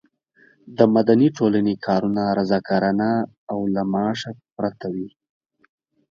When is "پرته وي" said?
4.57-5.09